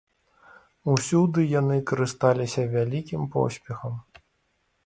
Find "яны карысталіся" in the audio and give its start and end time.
1.59-2.61